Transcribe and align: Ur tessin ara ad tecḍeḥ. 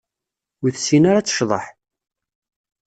Ur 0.63 0.69
tessin 0.73 1.03
ara 1.09 1.19
ad 1.21 1.25
tecḍeḥ. 1.27 1.65